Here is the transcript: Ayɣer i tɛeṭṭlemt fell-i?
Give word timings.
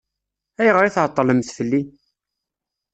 Ayɣer 0.59 0.83
i 0.85 0.91
tɛeṭṭlemt 0.95 1.49
fell-i? 1.57 1.81